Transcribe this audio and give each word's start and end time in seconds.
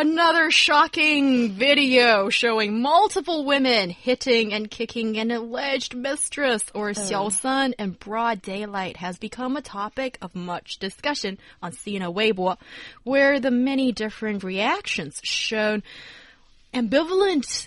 Another 0.00 0.52
shocking 0.52 1.50
video 1.50 2.28
showing 2.28 2.80
multiple 2.80 3.44
women 3.44 3.90
hitting 3.90 4.54
and 4.54 4.70
kicking 4.70 5.18
an 5.18 5.32
alleged 5.32 5.96
mistress 5.96 6.62
or 6.72 6.90
xiaosan 6.90 7.74
in 7.80 7.90
broad 7.90 8.40
daylight 8.40 8.98
has 8.98 9.18
become 9.18 9.56
a 9.56 9.60
topic 9.60 10.16
of 10.22 10.36
much 10.36 10.78
discussion 10.78 11.36
on 11.60 11.72
Sina 11.72 12.12
Weibo, 12.12 12.58
where 13.02 13.40
the 13.40 13.50
many 13.50 13.90
different 13.90 14.44
reactions 14.44 15.18
shown 15.24 15.82
ambivalent 16.72 17.66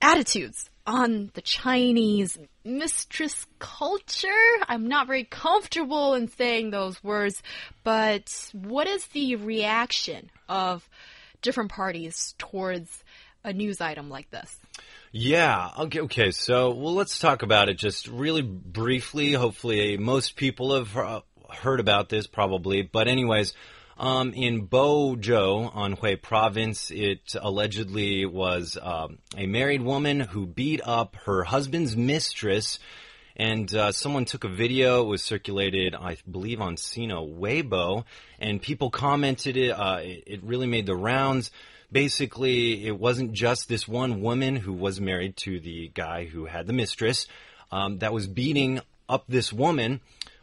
attitudes 0.00 0.70
on 0.86 1.30
the 1.34 1.42
Chinese 1.42 2.38
mistress 2.64 3.44
culture. 3.58 4.28
I'm 4.66 4.88
not 4.88 5.06
very 5.06 5.24
comfortable 5.24 6.14
in 6.14 6.28
saying 6.28 6.70
those 6.70 7.04
words, 7.04 7.42
but 7.84 8.50
what 8.54 8.86
is 8.86 9.06
the 9.08 9.36
reaction 9.36 10.30
of 10.48 10.88
different 11.42 11.70
parties 11.70 12.34
towards 12.38 13.04
a 13.44 13.52
news 13.52 13.80
item 13.80 14.10
like 14.10 14.30
this? 14.30 14.56
Yeah. 15.12 15.70
Okay. 15.78 16.00
Okay. 16.00 16.30
So, 16.30 16.70
well, 16.70 16.94
let's 16.94 17.18
talk 17.18 17.42
about 17.42 17.68
it 17.68 17.78
just 17.78 18.08
really 18.08 18.42
briefly. 18.42 19.32
Hopefully, 19.32 19.96
most 19.96 20.36
people 20.36 20.74
have 20.74 20.96
uh, 20.96 21.20
heard 21.50 21.80
about 21.80 22.08
this 22.08 22.26
probably. 22.26 22.82
But, 22.82 23.08
anyways, 23.08 23.54
um, 23.98 24.32
in 24.32 24.68
Bozhou, 24.68 25.72
Anhui 25.72 26.20
province, 26.20 26.90
it 26.90 27.34
allegedly 27.40 28.26
was 28.26 28.78
um, 28.80 29.18
a 29.36 29.46
married 29.46 29.82
woman 29.82 30.20
who 30.20 30.46
beat 30.46 30.80
up 30.84 31.16
her 31.24 31.44
husband's 31.44 31.96
mistress. 31.96 32.78
And 33.38 33.72
uh, 33.72 33.92
someone 33.92 34.24
took 34.24 34.42
a 34.42 34.48
video. 34.48 35.02
It 35.02 35.06
was 35.06 35.22
circulated, 35.22 35.94
I 35.94 36.16
believe, 36.28 36.60
on 36.60 36.76
Sina 36.76 37.16
Weibo, 37.16 38.04
and 38.40 38.60
people 38.60 38.90
commented 38.90 39.56
it. 39.56 39.70
Uh, 39.70 40.00
it. 40.02 40.24
It 40.26 40.42
really 40.42 40.66
made 40.66 40.86
the 40.86 40.96
rounds. 40.96 41.52
Basically, 41.90 42.86
it 42.86 42.98
wasn't 42.98 43.32
just 43.32 43.68
this 43.68 43.86
one 43.86 44.20
woman 44.20 44.56
who 44.56 44.72
was 44.72 45.00
married 45.00 45.36
to 45.38 45.60
the 45.60 45.88
guy 45.94 46.24
who 46.24 46.46
had 46.46 46.66
the 46.66 46.72
mistress 46.72 47.26
um, 47.70 47.98
that 47.98 48.12
was 48.12 48.26
beating 48.26 48.80
up 49.08 49.24
this 49.28 49.52
woman. 49.52 50.00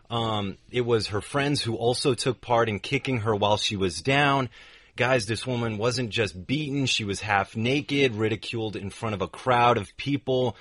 Um, 0.09 0.57
it 0.71 0.81
was 0.81 1.07
her 1.07 1.21
friends 1.21 1.61
who 1.61 1.75
also 1.75 2.13
took 2.13 2.41
part 2.41 2.69
in 2.69 2.79
kicking 2.79 3.19
her 3.19 3.35
while 3.35 3.57
she 3.57 3.75
was 3.75 4.01
down. 4.01 4.49
Guys, 4.95 5.25
this 5.25 5.45
woman 5.45 5.77
wasn't 5.77 6.09
just 6.09 6.47
beaten, 6.47 6.85
she 6.85 7.03
was 7.03 7.19
half 7.19 7.55
naked, 7.55 8.15
ridiculed 8.15 8.75
in 8.75 8.89
front 8.89 9.13
of 9.13 9.21
a 9.21 9.27
crowd 9.27 9.77
of 9.77 9.95
people. 9.97 10.55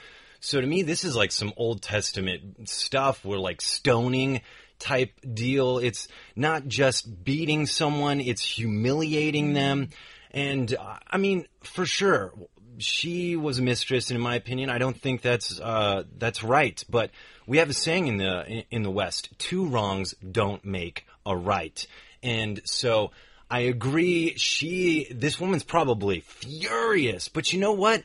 So 0.45 0.61
to 0.61 0.67
me, 0.67 0.83
this 0.83 1.05
is 1.05 1.17
like 1.17 1.33
some 1.33 1.55
Old 1.57 1.81
Testament 1.81 2.69
stuff 2.69 3.25
where 3.25 3.39
like 3.39 3.63
stoning 3.63 4.43
type 4.79 5.19
deal. 5.33 5.79
It's 5.79 6.07
not 6.37 6.69
just 6.69 7.25
beating 7.25 7.65
someone, 7.65 8.21
it's 8.21 8.43
humiliating 8.43 9.55
them. 9.55 9.89
And 10.33 10.77
I 11.07 11.17
mean, 11.17 11.47
for 11.63 11.87
sure, 11.87 12.35
she 12.77 13.37
was 13.37 13.59
a 13.59 13.63
mistress, 13.63 14.11
and 14.11 14.17
in 14.17 14.23
my 14.23 14.35
opinion, 14.35 14.69
I 14.69 14.77
don't 14.77 15.01
think 15.01 15.23
that's 15.23 15.59
uh, 15.59 16.03
that's 16.19 16.45
right. 16.45 16.85
But 16.91 17.11
we 17.47 17.57
have 17.57 17.71
a 17.71 17.75
saying 17.75 18.09
in 18.09 18.19
the 18.19 18.65
in 18.71 18.83
the 18.83 18.91
West: 18.91 19.31
two 19.39 19.67
wrongs 19.67 20.15
don't 20.19 20.63
make 20.63 21.07
a 21.25 21.35
right. 21.35 21.87
And 22.23 22.61
so 22.67 23.13
I 23.51 23.61
agree. 23.61 24.35
She, 24.37 25.07
this 25.11 25.41
woman's 25.41 25.65
probably 25.65 26.21
furious. 26.21 27.29
But 27.29 27.53
you 27.55 27.61
know 27.61 27.73
what? 27.73 28.05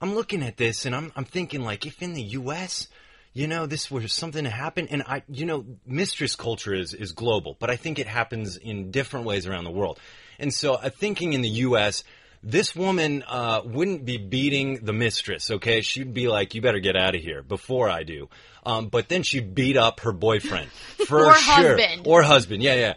I'm 0.00 0.14
looking 0.14 0.42
at 0.42 0.56
this 0.56 0.86
and 0.86 0.94
I'm 0.94 1.12
I'm 1.14 1.24
thinking 1.24 1.62
like 1.62 1.86
if 1.86 2.02
in 2.02 2.14
the 2.14 2.22
U.S. 2.22 2.88
You 3.32 3.46
know, 3.46 3.66
this 3.66 3.90
was 3.92 4.12
something 4.12 4.42
to 4.42 4.50
happen, 4.50 4.88
and 4.90 5.04
I, 5.06 5.22
you 5.28 5.46
know, 5.46 5.64
mistress 5.86 6.34
culture 6.34 6.74
is 6.74 6.94
is 6.94 7.12
global, 7.12 7.56
but 7.60 7.70
I 7.70 7.76
think 7.76 8.00
it 8.00 8.08
happens 8.08 8.56
in 8.56 8.90
different 8.90 9.24
ways 9.24 9.46
around 9.46 9.64
the 9.64 9.70
world. 9.70 10.00
And 10.40 10.52
so, 10.52 10.74
I 10.74 10.86
uh, 10.86 10.90
thinking 10.90 11.32
in 11.32 11.42
the 11.42 11.48
U.S., 11.48 12.02
this 12.42 12.74
woman 12.74 13.22
uh, 13.28 13.60
wouldn't 13.64 14.04
be 14.04 14.16
beating 14.16 14.84
the 14.84 14.92
mistress, 14.92 15.50
okay? 15.50 15.80
She'd 15.82 16.12
be 16.12 16.26
like, 16.26 16.54
"You 16.56 16.60
better 16.60 16.80
get 16.80 16.96
out 16.96 17.14
of 17.14 17.20
here 17.20 17.42
before 17.42 17.88
I 17.88 18.02
do." 18.02 18.28
Um, 18.66 18.88
but 18.88 19.08
then 19.08 19.22
she'd 19.22 19.54
beat 19.54 19.76
up 19.76 20.00
her 20.00 20.12
boyfriend 20.12 20.70
for 21.06 21.26
or 21.26 21.34
sure, 21.34 21.76
husband. 21.76 22.06
or 22.06 22.22
husband. 22.22 22.62
Yeah, 22.64 22.74
yeah, 22.74 22.94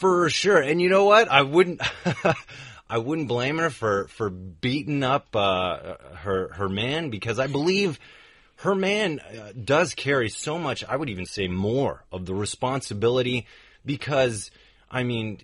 for 0.00 0.28
sure. 0.28 0.60
And 0.60 0.82
you 0.82 0.90
know 0.90 1.04
what? 1.04 1.28
I 1.30 1.42
wouldn't. 1.42 1.80
I 2.92 2.98
wouldn't 2.98 3.26
blame 3.26 3.56
her 3.56 3.70
for 3.70 4.06
for 4.08 4.28
beating 4.28 5.02
up 5.02 5.34
uh, 5.34 5.94
her 6.16 6.52
her 6.52 6.68
man 6.68 7.08
because 7.08 7.38
I 7.38 7.46
believe 7.46 7.98
her 8.56 8.74
man 8.74 9.18
uh, 9.18 9.52
does 9.64 9.94
carry 9.94 10.28
so 10.28 10.58
much. 10.58 10.84
I 10.84 10.96
would 10.96 11.08
even 11.08 11.24
say 11.24 11.48
more 11.48 12.04
of 12.12 12.26
the 12.26 12.34
responsibility 12.34 13.46
because 13.86 14.50
I 14.90 15.04
mean 15.04 15.40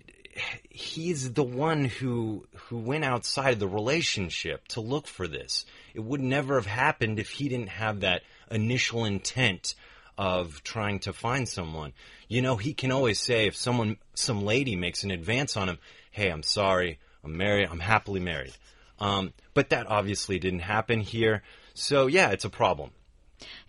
he's 0.69 1.33
the 1.33 1.41
one 1.41 1.85
who 1.85 2.45
who 2.67 2.77
went 2.77 3.03
outside 3.03 3.57
the 3.59 3.67
relationship 3.67 4.67
to 4.67 4.81
look 4.81 5.07
for 5.07 5.27
this. 5.27 5.65
It 5.95 6.01
would 6.01 6.21
never 6.21 6.53
have 6.53 6.67
happened 6.67 7.17
if 7.17 7.31
he 7.31 7.49
didn't 7.49 7.69
have 7.69 8.01
that 8.01 8.21
initial 8.51 9.05
intent 9.05 9.73
of 10.19 10.61
trying 10.61 10.99
to 10.99 11.13
find 11.13 11.49
someone. 11.49 11.93
You 12.27 12.43
know, 12.43 12.57
he 12.57 12.75
can 12.75 12.91
always 12.91 13.19
say 13.19 13.47
if 13.47 13.55
someone 13.55 13.97
some 14.13 14.45
lady 14.45 14.75
makes 14.75 15.03
an 15.03 15.09
advance 15.09 15.57
on 15.57 15.67
him, 15.67 15.79
"Hey, 16.11 16.29
I'm 16.29 16.43
sorry. 16.43 16.99
I'm 17.23 17.37
married. 17.37 17.67
I'm 17.69 17.79
happily 17.79 18.19
married." 18.19 18.53
Um, 18.99 19.33
but 19.53 19.69
that 19.69 19.87
obviously 19.87 20.39
didn't 20.39 20.59
happen 20.59 20.99
here. 20.99 21.43
So 21.73 22.07
yeah, 22.07 22.31
it's 22.31 22.45
a 22.45 22.49
problem. 22.49 22.91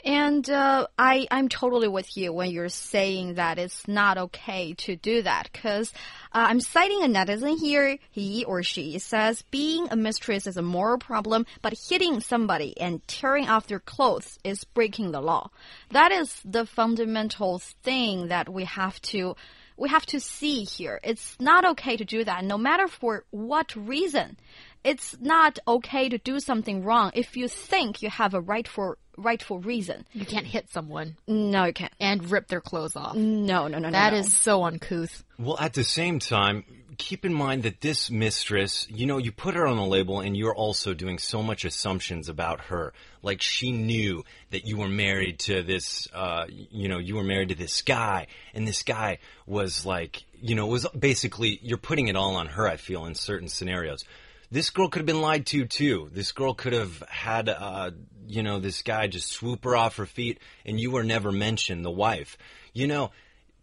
And 0.05 0.49
uh, 0.49 0.87
I, 0.99 1.27
I'm 1.31 1.49
totally 1.49 1.89
with 1.89 2.17
you 2.17 2.33
when 2.33 2.51
you're 2.51 2.69
saying 2.69 3.35
that 3.35 3.59
it's 3.59 3.87
not 3.87 4.19
okay 4.19 4.75
to 4.75 4.97
do 4.97 5.23
that. 5.23 5.49
Because 5.53 5.93
uh, 6.33 6.47
I'm 6.49 6.61
citing 6.61 7.03
a 7.03 7.07
netizen 7.07 7.59
here. 7.59 7.99
He 8.11 8.45
or 8.45 8.63
she 8.63 8.99
says 8.99 9.43
being 9.51 9.89
a 9.91 9.97
mistress 9.97 10.47
is 10.47 10.57
a 10.57 10.63
moral 10.63 10.99
problem, 10.99 11.47
but 11.63 11.75
hitting 11.89 12.21
somebody 12.21 12.79
and 12.81 13.07
tearing 13.07 13.49
off 13.49 13.67
their 13.67 13.81
clothes 13.81 14.39
is 14.43 14.65
breaking 14.65 15.13
the 15.13 15.21
law. 15.21 15.51
That 15.91 16.13
is 16.13 16.41
the 16.45 16.67
fundamental 16.67 17.59
thing 17.59 18.29
that 18.29 18.49
we 18.49 18.65
have 18.65 19.01
to 19.03 19.37
we 19.81 19.89
have 19.89 20.05
to 20.07 20.21
see 20.21 20.65
here. 20.65 21.01
It's 21.03 21.37
not 21.41 21.65
okay 21.65 21.97
to 21.97 22.05
do 22.05 22.23
that, 22.23 22.45
no 22.45 22.59
matter 22.59 22.87
for 22.87 23.25
what 23.31 23.75
reason. 23.75 24.37
It's 24.85 25.17
not 25.21 25.59
okay 25.67 26.09
to 26.11 26.19
do 26.19 26.39
something 26.39 26.85
wrong 26.85 27.11
if 27.15 27.37
you 27.37 27.49
think 27.49 28.03
you 28.03 28.11
have 28.11 28.35
a 28.35 28.41
rightful 28.41 28.97
rightful 29.17 29.59
reason. 29.59 30.07
You 30.13 30.25
can't 30.25 30.47
hit 30.47 30.71
someone 30.71 31.17
No, 31.27 31.65
you 31.65 31.73
can't. 31.75 31.93
and 32.01 32.31
rip 32.31 32.49
their 32.49 32.61
clothes 32.63 32.97
off. 32.97 33.15
No, 33.17 33.69
no, 33.69 33.79
no, 33.79 33.89
no. 33.89 33.91
That 33.91 34.13
no. 34.15 34.19
is 34.21 34.35
so 34.35 34.65
uncouth. 34.65 35.25
Well, 35.39 35.59
at 35.59 35.75
the 35.75 35.85
same 35.85 36.19
time, 36.21 36.65
keep 37.01 37.25
in 37.25 37.33
mind 37.33 37.63
that 37.63 37.81
this 37.81 38.11
mistress, 38.11 38.87
you 38.91 39.07
know, 39.07 39.17
you 39.17 39.33
put 39.33 39.55
her 39.55 39.67
on 39.67 39.79
the 39.79 39.85
label 39.85 40.21
and 40.21 40.37
you're 40.37 40.55
also 40.55 40.93
doing 40.93 41.19
so 41.19 41.43
much 41.43 41.65
assumptions 41.65 42.29
about 42.29 42.61
her. 42.67 42.93
Like 43.23 43.41
she 43.41 43.73
knew 43.73 44.23
that 44.51 44.67
you 44.67 44.77
were 44.77 44.89
married 44.89 45.39
to 45.41 45.63
this, 45.63 46.07
uh, 46.13 46.45
you 46.49 46.89
know, 46.89 46.99
you 46.99 47.17
were 47.17 47.25
married 47.25 47.49
to 47.49 47.55
this 47.55 47.81
guy 47.81 48.27
and 48.53 48.69
this 48.69 48.83
guy 48.83 49.19
was 49.47 49.87
like, 49.87 50.23
you 50.43 50.55
know, 50.55 50.67
was 50.67 50.87
basically, 50.89 51.59
you're 51.63 51.79
putting 51.79 52.09
it 52.09 52.17
all 52.17 52.37
on 52.37 52.49
her, 52.49 52.69
I 52.69 52.77
feel, 52.77 53.07
in 53.07 53.15
certain 53.15 53.49
scenarios. 53.49 54.05
This 54.51 54.69
girl 54.69 54.89
could 54.89 55.01
have 55.01 55.07
been 55.07 55.23
lied 55.23 55.47
to 55.47 55.65
too. 55.65 56.11
This 56.13 56.33
girl 56.33 56.53
could 56.53 56.75
have 56.75 57.03
had, 57.09 57.49
uh, 57.49 57.93
you 58.27 58.43
know, 58.43 58.61
this 58.61 58.83
guy 58.83 59.07
just 59.07 59.31
swoop 59.31 59.65
her 59.65 59.75
off 59.75 59.97
her 59.97 60.07
feet 60.07 60.39
and 60.67 60.79
you 60.79 60.91
were 60.91 61.05
never 61.05 61.33
mentioned, 61.33 61.83
the 61.83 61.91
wife. 61.91 62.37
You 62.75 62.89
know, 62.89 63.11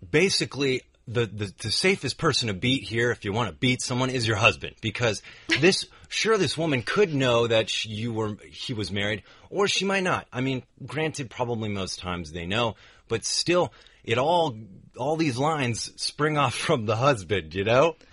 basically 0.10 0.82
the, 1.08 1.26
the, 1.26 1.54
the 1.60 1.72
safest 1.72 2.18
person 2.18 2.48
to 2.48 2.54
beat 2.54 2.84
here 2.84 3.12
if 3.12 3.24
you 3.24 3.32
want 3.32 3.50
to 3.50 3.56
beat 3.56 3.82
someone 3.82 4.10
is 4.10 4.28
your 4.28 4.38
husband. 4.38 4.76
Because 4.82 5.22
this 5.62 5.86
sure 6.10 6.38
this 6.38 6.58
woman 6.58 6.82
could 6.82 7.14
know 7.14 7.48
that 7.48 7.70
she, 7.70 7.90
you 7.90 8.14
were 8.14 8.38
he 8.50 8.74
was 8.74 8.92
married 8.92 9.24
or 9.50 9.68
she 9.68 9.86
might 9.86 10.04
not. 10.04 10.28
I 10.34 10.42
mean 10.42 10.64
granted 10.86 11.30
probably 11.30 11.70
most 11.70 12.00
times 12.00 12.32
they 12.32 12.46
know 12.46 12.76
but 13.08 13.24
still 13.26 13.72
it 14.04 14.18
all 14.18 14.56
all 14.98 15.16
these 15.18 15.38
lines 15.38 15.92
spring 16.02 16.38
off 16.38 16.54
from 16.68 16.86
the 16.86 16.96
husband 16.96 17.54
you 17.56 17.64
know? 17.64 17.96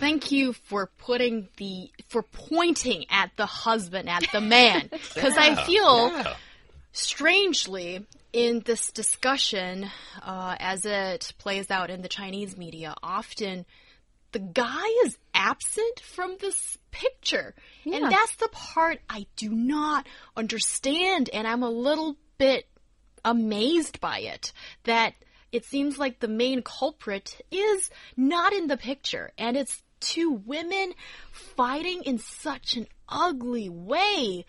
Thank 0.00 0.32
you 0.32 0.52
for 0.52 0.90
putting 0.98 1.48
the 1.56 1.90
for 2.08 2.22
pointing 2.22 3.04
at 3.10 3.30
the 3.36 3.46
husband, 3.46 4.08
at 4.08 4.24
the 4.32 4.40
man, 4.40 4.88
because 5.14 5.36
I 5.36 5.64
feel 5.66 6.08
Yeah. 6.10 6.34
strangely 6.92 8.06
in 8.32 8.60
this 8.60 8.90
discussion, 8.92 9.90
uh, 10.22 10.56
as 10.58 10.84
it 10.84 11.32
plays 11.38 11.70
out 11.70 11.90
in 11.90 12.02
the 12.02 12.08
Chinese 12.08 12.56
media, 12.56 12.94
often 13.02 13.66
the 14.32 14.38
guy 14.38 14.86
is 15.04 15.18
absent 15.34 16.00
from 16.00 16.36
this 16.40 16.78
picture, 16.92 17.54
and 17.84 18.10
that's 18.10 18.36
the 18.36 18.48
part 18.48 19.00
I 19.08 19.26
do 19.36 19.50
not 19.50 20.06
understand, 20.36 21.30
and 21.32 21.46
I'm 21.46 21.62
a 21.62 21.70
little 21.70 22.16
bit 22.38 22.66
amazed 23.24 24.00
by 24.00 24.20
it 24.20 24.52
that 24.84 25.14
it 25.52 25.64
seems 25.64 25.98
like 25.98 26.20
the 26.20 26.28
main 26.28 26.62
culprit 26.62 27.40
is 27.50 27.90
not 28.16 28.52
in 28.52 28.68
the 28.68 28.76
picture 28.76 29.32
and 29.36 29.56
it's 29.56 29.82
two 30.00 30.30
women 30.46 30.92
fighting 31.32 32.02
in 32.04 32.18
such 32.18 32.76
an 32.76 32.86
ugly 33.08 33.68
way. 33.68 34.46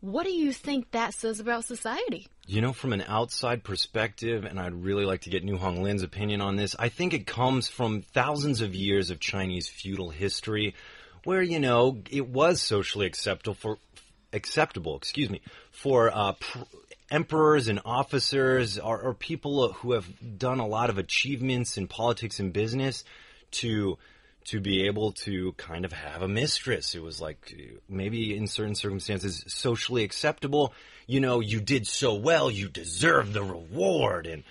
What 0.00 0.24
do 0.24 0.32
you 0.32 0.52
think 0.52 0.92
that 0.92 1.14
says 1.14 1.40
about 1.40 1.64
society? 1.64 2.28
You 2.48 2.60
know, 2.60 2.72
from 2.72 2.92
an 2.92 3.02
outside 3.08 3.64
perspective, 3.64 4.44
and 4.44 4.60
I'd 4.60 4.72
really 4.72 5.04
like 5.04 5.22
to 5.22 5.30
get 5.30 5.42
Niu 5.42 5.58
Honglin's 5.58 6.04
opinion 6.04 6.40
on 6.40 6.54
this, 6.54 6.76
I 6.78 6.88
think 6.88 7.12
it 7.12 7.26
comes 7.26 7.66
from 7.66 8.02
thousands 8.02 8.60
of 8.60 8.72
years 8.72 9.10
of 9.10 9.18
Chinese 9.18 9.68
feudal 9.68 10.10
history 10.10 10.74
where, 11.24 11.42
you 11.42 11.58
know, 11.58 12.02
it 12.08 12.28
was 12.28 12.62
socially 12.62 13.06
acceptable 13.06 13.54
for, 13.54 13.78
acceptable, 14.32 14.96
excuse 14.96 15.28
me, 15.28 15.40
for 15.72 16.16
uh, 16.16 16.34
emperors 17.10 17.66
and 17.66 17.80
officers 17.84 18.78
or, 18.78 19.00
or 19.00 19.12
people 19.12 19.72
who 19.72 19.92
have 19.92 20.06
done 20.38 20.60
a 20.60 20.66
lot 20.66 20.88
of 20.88 20.98
achievements 20.98 21.76
in 21.76 21.88
politics 21.88 22.38
and 22.38 22.52
business 22.52 23.02
to 23.50 23.98
to 24.46 24.60
be 24.60 24.86
able 24.86 25.12
to 25.12 25.52
kind 25.52 25.84
of 25.84 25.92
have 25.92 26.22
a 26.22 26.28
mistress. 26.28 26.94
It 26.94 27.02
was 27.02 27.20
like 27.20 27.54
maybe 27.88 28.36
in 28.36 28.46
certain 28.46 28.74
circumstances 28.74 29.44
socially 29.48 30.04
acceptable. 30.04 30.72
You 31.06 31.20
know, 31.20 31.40
you 31.40 31.60
did 31.60 31.86
so 31.86 32.14
well, 32.14 32.50
you 32.50 32.68
deserve 32.68 33.32
the 33.32 33.42
reward 33.42 34.26
and 34.26 34.44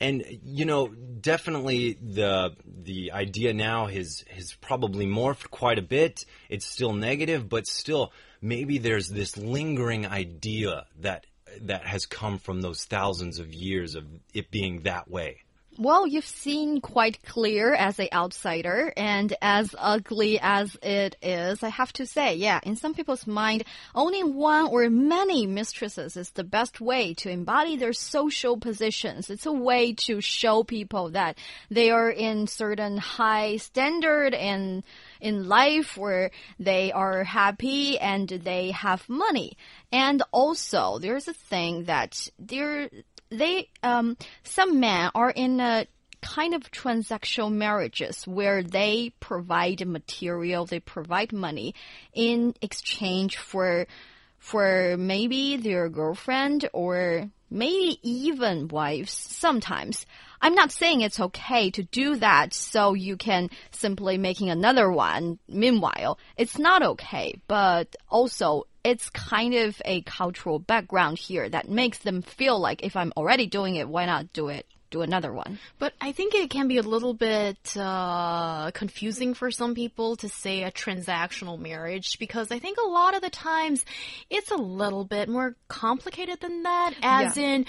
and 0.00 0.24
you 0.44 0.64
know, 0.64 0.88
definitely 0.88 1.98
the 2.00 2.56
the 2.64 3.12
idea 3.12 3.52
now 3.52 3.86
has 3.86 4.24
has 4.34 4.54
probably 4.54 5.06
morphed 5.06 5.50
quite 5.50 5.78
a 5.78 5.82
bit. 5.82 6.24
It's 6.48 6.64
still 6.64 6.94
negative, 6.94 7.48
but 7.48 7.66
still 7.66 8.12
maybe 8.40 8.78
there's 8.78 9.08
this 9.08 9.36
lingering 9.36 10.06
idea 10.06 10.86
that 11.00 11.26
that 11.62 11.84
has 11.84 12.06
come 12.06 12.38
from 12.38 12.62
those 12.62 12.84
thousands 12.84 13.38
of 13.38 13.52
years 13.52 13.94
of 13.94 14.06
it 14.32 14.50
being 14.50 14.80
that 14.82 15.10
way. 15.10 15.42
Well, 15.80 16.06
you've 16.06 16.26
seen 16.26 16.82
quite 16.82 17.22
clear 17.24 17.72
as 17.72 17.98
an 17.98 18.08
outsider 18.12 18.92
and 18.98 19.34
as 19.40 19.74
ugly 19.78 20.38
as 20.38 20.76
it 20.82 21.16
is, 21.22 21.62
I 21.62 21.70
have 21.70 21.90
to 21.94 22.04
say, 22.04 22.34
yeah, 22.34 22.60
in 22.64 22.76
some 22.76 22.92
people's 22.92 23.26
mind, 23.26 23.64
owning 23.94 24.34
one 24.34 24.66
or 24.66 24.90
many 24.90 25.46
mistresses 25.46 26.18
is 26.18 26.32
the 26.32 26.44
best 26.44 26.82
way 26.82 27.14
to 27.14 27.30
embody 27.30 27.76
their 27.76 27.94
social 27.94 28.58
positions. 28.58 29.30
It's 29.30 29.46
a 29.46 29.52
way 29.52 29.94
to 30.04 30.20
show 30.20 30.64
people 30.64 31.12
that 31.12 31.38
they 31.70 31.90
are 31.90 32.10
in 32.10 32.46
certain 32.46 32.98
high 32.98 33.56
standard 33.56 34.34
and 34.34 34.82
in 35.18 35.48
life 35.48 35.96
where 35.96 36.30
they 36.58 36.92
are 36.92 37.24
happy 37.24 37.98
and 37.98 38.28
they 38.28 38.72
have 38.72 39.08
money. 39.08 39.56
And 39.90 40.22
also, 40.30 40.98
there's 40.98 41.26
a 41.26 41.32
thing 41.32 41.84
that 41.84 42.28
there 42.38 42.90
they 43.30 43.68
um 43.82 44.16
some 44.42 44.80
men 44.80 45.10
are 45.14 45.30
in 45.30 45.60
a 45.60 45.86
kind 46.20 46.54
of 46.54 46.70
transactional 46.70 47.50
marriages 47.50 48.26
where 48.26 48.62
they 48.62 49.12
provide 49.20 49.86
material, 49.86 50.66
they 50.66 50.80
provide 50.80 51.32
money 51.32 51.74
in 52.12 52.54
exchange 52.60 53.36
for 53.36 53.86
for 54.38 54.96
maybe 54.98 55.56
their 55.56 55.88
girlfriend 55.88 56.68
or 56.72 57.30
maybe 57.50 57.98
even 58.02 58.68
wives 58.68 59.12
sometimes. 59.12 60.06
I'm 60.42 60.54
not 60.54 60.72
saying 60.72 61.02
it's 61.02 61.20
okay 61.20 61.70
to 61.72 61.82
do 61.82 62.16
that 62.16 62.54
so 62.54 62.94
you 62.94 63.16
can 63.16 63.50
simply 63.72 64.18
making 64.18 64.50
another 64.50 64.90
one. 64.90 65.38
Meanwhile, 65.48 66.18
it's 66.36 66.58
not 66.58 66.82
okay, 66.82 67.34
but 67.46 67.94
also 68.08 68.64
it's 68.82 69.10
kind 69.10 69.54
of 69.54 69.80
a 69.84 70.02
cultural 70.02 70.58
background 70.58 71.18
here 71.18 71.48
that 71.48 71.68
makes 71.68 71.98
them 71.98 72.22
feel 72.22 72.58
like 72.58 72.82
if 72.82 72.96
I'm 72.96 73.12
already 73.16 73.46
doing 73.46 73.76
it, 73.76 73.88
why 73.88 74.06
not 74.06 74.32
do 74.32 74.48
it? 74.48 74.66
Do 74.90 75.02
another 75.02 75.32
one. 75.32 75.60
But 75.78 75.92
I 76.00 76.10
think 76.10 76.34
it 76.34 76.50
can 76.50 76.66
be 76.66 76.78
a 76.78 76.82
little 76.82 77.14
bit 77.14 77.76
uh, 77.76 78.72
confusing 78.72 79.34
for 79.34 79.52
some 79.52 79.76
people 79.76 80.16
to 80.16 80.28
say 80.28 80.64
a 80.64 80.72
transactional 80.72 81.60
marriage 81.60 82.18
because 82.18 82.50
I 82.50 82.58
think 82.58 82.76
a 82.78 82.88
lot 82.88 83.14
of 83.14 83.22
the 83.22 83.30
times 83.30 83.84
it's 84.30 84.50
a 84.50 84.56
little 84.56 85.04
bit 85.04 85.28
more 85.28 85.54
complicated 85.68 86.40
than 86.40 86.64
that. 86.64 86.94
As 87.02 87.36
yeah. 87.36 87.44
in, 87.44 87.66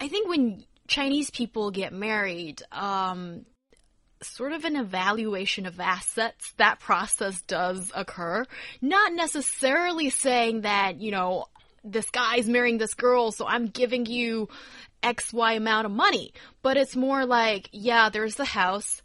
I 0.00 0.08
think 0.08 0.26
when 0.26 0.64
Chinese 0.88 1.30
people 1.30 1.70
get 1.70 1.92
married, 1.92 2.62
um, 2.72 3.46
sort 4.22 4.52
of 4.52 4.64
an 4.64 4.76
evaluation 4.76 5.66
of 5.66 5.80
assets, 5.80 6.52
that 6.56 6.80
process 6.80 7.40
does 7.42 7.92
occur. 7.94 8.44
Not 8.80 9.12
necessarily 9.12 10.10
saying 10.10 10.62
that, 10.62 11.00
you 11.00 11.10
know, 11.10 11.46
this 11.82 12.10
guy's 12.10 12.48
marrying 12.48 12.78
this 12.78 12.94
girl, 12.94 13.30
so 13.32 13.46
I'm 13.46 13.66
giving 13.66 14.06
you 14.06 14.48
X, 15.02 15.32
Y 15.32 15.52
amount 15.52 15.86
of 15.86 15.92
money. 15.92 16.32
But 16.62 16.76
it's 16.76 16.96
more 16.96 17.26
like, 17.26 17.68
yeah, 17.72 18.08
there's 18.08 18.36
the 18.36 18.44
house. 18.44 19.02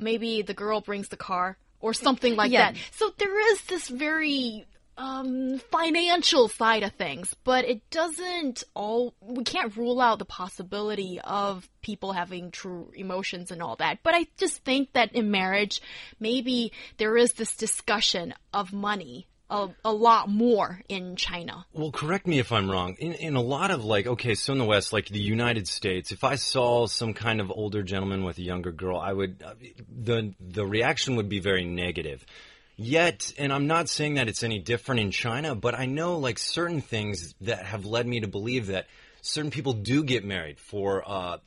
Maybe 0.00 0.42
the 0.42 0.54
girl 0.54 0.80
brings 0.80 1.08
the 1.08 1.16
car 1.16 1.56
or 1.80 1.92
something 1.92 2.36
like 2.36 2.52
yeah. 2.52 2.72
that. 2.72 2.80
So 2.92 3.12
there 3.18 3.52
is 3.52 3.62
this 3.62 3.88
very 3.88 4.64
um, 5.02 5.58
financial 5.72 6.48
side 6.48 6.84
of 6.84 6.92
things, 6.92 7.34
but 7.42 7.64
it 7.64 7.90
doesn't 7.90 8.62
all, 8.74 9.14
we 9.20 9.42
can't 9.42 9.76
rule 9.76 10.00
out 10.00 10.20
the 10.20 10.24
possibility 10.24 11.20
of 11.22 11.68
people 11.82 12.12
having 12.12 12.52
true 12.52 12.92
emotions 12.94 13.50
and 13.50 13.60
all 13.60 13.74
that. 13.76 13.98
But 14.04 14.14
I 14.14 14.28
just 14.36 14.64
think 14.64 14.92
that 14.92 15.14
in 15.14 15.32
marriage, 15.32 15.82
maybe 16.20 16.72
there 16.98 17.16
is 17.16 17.32
this 17.32 17.56
discussion 17.56 18.32
of 18.54 18.72
money 18.72 19.26
a, 19.50 19.68
a, 19.84 19.92
lot 19.92 20.30
more 20.30 20.80
in 20.88 21.14
China. 21.16 21.66
Well, 21.74 21.90
correct 21.90 22.26
me 22.26 22.38
if 22.38 22.52
I'm 22.52 22.70
wrong. 22.70 22.96
In, 22.98 23.12
in 23.12 23.36
a 23.36 23.42
lot 23.42 23.70
of 23.70 23.84
like, 23.84 24.06
okay, 24.06 24.34
so 24.34 24.52
in 24.52 24.58
the 24.58 24.64
West, 24.64 24.94
like 24.94 25.08
the 25.08 25.20
United 25.20 25.68
States, 25.68 26.10
if 26.10 26.24
I 26.24 26.36
saw 26.36 26.86
some 26.86 27.12
kind 27.12 27.38
of 27.38 27.50
older 27.50 27.82
gentleman 27.82 28.24
with 28.24 28.38
a 28.38 28.42
younger 28.42 28.72
girl, 28.72 28.96
I 28.96 29.12
would, 29.12 29.42
uh, 29.44 29.52
the, 29.90 30.32
the 30.40 30.64
reaction 30.64 31.16
would 31.16 31.28
be 31.28 31.40
very 31.40 31.66
negative. 31.66 32.24
Yet, 32.82 33.32
and 33.38 33.52
I'm 33.52 33.68
not 33.68 33.88
saying 33.88 34.14
that 34.14 34.28
it's 34.28 34.42
any 34.42 34.58
different 34.58 35.00
in 35.00 35.10
China, 35.12 35.54
but 35.54 35.78
I 35.78 35.86
know 35.86 36.18
like 36.18 36.36
certain 36.36 36.80
things 36.80 37.32
that 37.42 37.64
have 37.64 37.84
led 37.84 38.06
me 38.08 38.20
to 38.20 38.26
believe 38.26 38.66
that 38.68 38.86
certain 39.20 39.52
people 39.52 39.72
do 39.72 40.02
get 40.02 40.24
married 40.24 40.58
for 40.58 41.04
uh, 41.06 41.38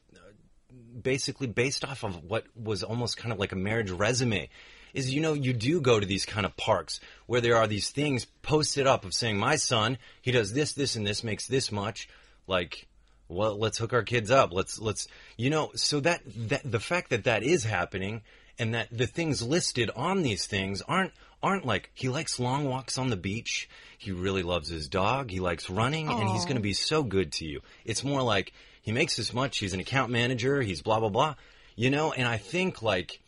basically 1.01 1.47
based 1.47 1.83
off 1.83 2.03
of 2.03 2.23
what 2.23 2.45
was 2.55 2.83
almost 2.83 3.17
kind 3.17 3.33
of 3.33 3.39
like 3.39 3.51
a 3.51 3.57
marriage 3.57 3.91
resume. 3.91 4.49
Is 4.93 5.13
you 5.13 5.19
know 5.19 5.33
you 5.33 5.51
do 5.51 5.81
go 5.81 5.99
to 5.99 6.05
these 6.05 6.25
kind 6.25 6.45
of 6.45 6.55
parks 6.55 7.01
where 7.25 7.41
there 7.41 7.57
are 7.57 7.67
these 7.67 7.89
things 7.89 8.23
posted 8.41 8.87
up 8.87 9.03
of 9.03 9.13
saying 9.13 9.37
my 9.37 9.57
son 9.57 9.97
he 10.21 10.31
does 10.31 10.53
this 10.53 10.71
this 10.71 10.95
and 10.95 11.05
this 11.05 11.21
makes 11.21 11.47
this 11.47 11.69
much 11.69 12.07
like 12.47 12.87
well 13.27 13.57
let's 13.57 13.77
hook 13.77 13.91
our 13.91 14.03
kids 14.03 14.31
up 14.31 14.53
let's 14.53 14.79
let's 14.79 15.09
you 15.35 15.49
know 15.49 15.69
so 15.75 15.99
that 15.99 16.21
that 16.25 16.61
the 16.63 16.79
fact 16.79 17.09
that 17.09 17.25
that 17.25 17.43
is 17.43 17.65
happening 17.65 18.21
and 18.57 18.73
that 18.73 18.87
the 18.91 19.07
things 19.07 19.41
listed 19.41 19.89
on 19.95 20.21
these 20.21 20.45
things 20.45 20.81
aren't 20.87 21.11
aren't 21.43 21.65
like 21.65 21.91
he 21.93 22.09
likes 22.09 22.39
long 22.39 22.65
walks 22.65 22.97
on 22.97 23.09
the 23.09 23.17
beach. 23.17 23.69
He 23.97 24.11
really 24.11 24.43
loves 24.43 24.69
his 24.69 24.87
dog. 24.87 25.29
He 25.29 25.39
likes 25.39 25.69
running, 25.69 26.07
Aww. 26.07 26.21
and 26.21 26.29
he's 26.29 26.45
going 26.45 26.57
to 26.57 26.61
be 26.61 26.73
so 26.73 27.03
good 27.03 27.31
to 27.33 27.45
you. 27.45 27.61
It's 27.83 28.03
more 28.03 28.21
like 28.21 28.53
he 28.81 28.91
makes 28.91 29.15
this 29.15 29.33
much. 29.33 29.57
He's 29.57 29.73
an 29.73 29.79
account 29.79 30.11
manager. 30.11 30.61
He's 30.61 30.81
blah 30.81 30.99
blah 30.99 31.09
blah. 31.09 31.35
You 31.75 31.89
know, 31.89 32.11
and 32.13 32.27
I 32.27 32.37
think 32.37 32.81
like 32.81 33.19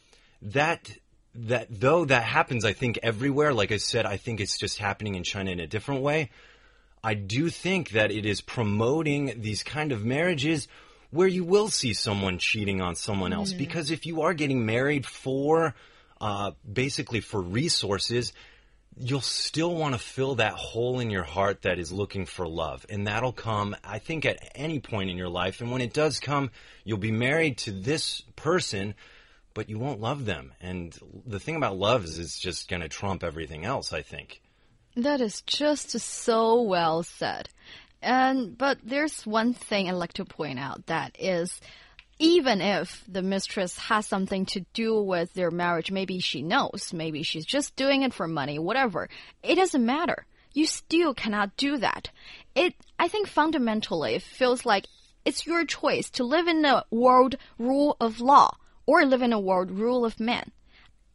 that 0.42 0.90
that 1.36 1.68
though 1.70 2.06
that 2.06 2.24
happens, 2.24 2.66
I 2.66 2.74
think 2.74 3.00
everywhere. 3.04 3.54
Like 3.54 3.72
I 3.72 3.78
said, 3.78 4.06
I 4.06 4.18
think 4.18 4.40
it's 4.40 4.58
just 4.58 4.80
happening 4.80 5.16
in 5.16 5.24
China 5.24 5.52
in 5.52 5.60
a 5.60 5.68
different 5.68 6.02
way. 6.02 6.32
I 7.04 7.14
do 7.14 7.50
think 7.50 7.92
that 7.92 8.12
it 8.12 8.26
is 8.26 8.42
promoting 8.42 9.42
these 9.42 9.64
kind 9.64 9.92
of 9.92 10.04
marriages 10.04 10.68
where 11.18 11.28
you 11.28 11.44
will 11.44 11.68
see 11.68 11.94
someone 11.94 12.38
cheating 12.38 12.80
on 12.80 12.96
someone 12.96 13.34
else. 13.34 13.52
Mm. 13.52 13.58
Because 13.58 13.90
if 13.90 14.06
you 14.06 14.22
are 14.22 14.36
getting 14.36 14.68
married 14.68 15.04
for, 15.04 15.74
uh, 16.22 16.52
basically 16.72 17.22
for 17.22 17.42
resources, 17.42 18.34
you'll 18.96 19.22
still 19.22 19.74
want 19.74 19.96
to 19.96 20.00
fill 20.00 20.36
that 20.36 20.54
hole 20.54 21.00
in 21.00 21.10
your 21.10 21.24
heart 21.24 21.64
that 21.64 21.80
is 21.80 21.92
looking 21.92 22.28
for 22.28 22.48
love. 22.48 22.86
And 22.88 23.08
that'll 23.08 23.34
come, 23.34 23.76
I 23.84 23.98
think, 23.98 24.26
at 24.26 24.52
any 24.54 24.80
point 24.80 25.10
in 25.10 25.18
your 25.18 25.28
life. 25.28 25.60
And 25.60 25.72
when 25.72 25.82
it 25.82 25.92
does 25.92 26.20
come, 26.20 26.52
you'll 26.84 27.00
be 27.00 27.12
married 27.12 27.58
to 27.60 27.72
this 27.72 28.22
person, 28.36 28.94
but 29.56 29.70
you 29.70 29.80
won't 29.80 30.00
love 30.00 30.26
them. 30.26 30.54
And 30.62 30.96
the 31.26 31.40
thing 31.40 31.56
about 31.56 31.80
love 31.80 32.04
is 32.04 32.20
it's 32.20 32.40
just 32.40 32.70
going 32.70 32.84
to 32.84 32.90
trump 32.90 33.24
everything 33.24 33.66
else, 33.66 33.92
I 33.92 34.04
think. 34.04 34.40
That 34.96 35.22
is 35.22 35.42
just 35.42 36.00
so 36.00 36.62
well 36.62 37.02
said. 37.02 37.50
And 38.02 38.58
but 38.58 38.80
there's 38.84 39.26
one 39.26 39.54
thing 39.54 39.90
I'd 39.90 39.94
like 39.94 40.14
to 40.14 40.26
point 40.26 40.60
out 40.60 40.86
that 40.88 41.16
is 41.20 41.60
even 42.20 42.62
if 42.62 43.04
the 43.08 43.22
mistress 43.22 43.78
has 43.78 44.06
something 44.06 44.46
to 44.48 44.62
do 44.74 45.02
with 45.02 45.34
their 45.34 45.52
marriage, 45.52 45.92
maybe 45.92 46.20
she 46.20 46.42
knows, 46.42 46.92
maybe 46.94 47.24
she's 47.24 47.46
just 47.46 47.76
doing 47.76 48.02
it 48.02 48.14
for 48.14 48.28
money, 48.28 48.58
whatever. 48.58 49.10
It 49.44 49.56
doesn't 49.56 49.86
matter. 49.86 50.26
You 50.54 50.66
still 50.66 51.14
cannot 51.14 51.56
do 51.58 51.78
that. 51.78 52.10
It 52.56 52.74
I 52.98 53.08
think 53.08 53.28
fundamentally 53.28 54.16
it 54.16 54.24
feels 54.24 54.66
like 54.66 54.86
it's 55.26 55.46
your 55.46 55.66
choice 55.66 56.10
to 56.12 56.24
live 56.24 56.48
in 56.48 56.64
a 56.66 56.86
world 56.90 57.36
rule 57.60 57.98
of 58.00 58.20
law 58.20 58.58
or 58.86 59.06
live 59.06 59.22
in 59.22 59.34
a 59.34 59.40
world 59.40 59.70
rule 59.72 60.06
of 60.06 60.20
man. 60.20 60.52